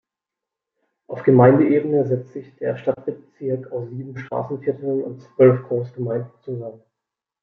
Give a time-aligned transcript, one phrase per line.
[1.05, 6.81] Auf Gemeindeebene setzt sich der Stadtbezirk aus sieben Straßenvierteln und zwölf Großgemeinden zusammen.